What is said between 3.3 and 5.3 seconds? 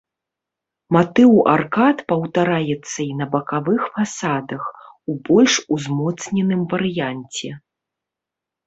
бакавых фасадах, у